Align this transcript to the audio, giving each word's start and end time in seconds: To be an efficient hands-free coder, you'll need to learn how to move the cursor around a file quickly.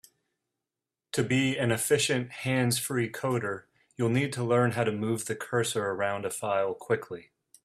To 1.11 1.23
be 1.23 1.55
an 1.59 1.71
efficient 1.71 2.31
hands-free 2.31 3.11
coder, 3.11 3.65
you'll 3.97 4.09
need 4.09 4.33
to 4.33 4.43
learn 4.43 4.71
how 4.71 4.83
to 4.83 4.91
move 4.91 5.27
the 5.27 5.35
cursor 5.35 5.85
around 5.89 6.25
a 6.25 6.31
file 6.31 6.73
quickly. 6.73 7.29